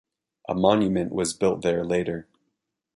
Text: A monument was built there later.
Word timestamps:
A 0.49 0.55
monument 0.55 1.11
was 1.11 1.31
built 1.35 1.61
there 1.61 1.85
later. 1.85 2.27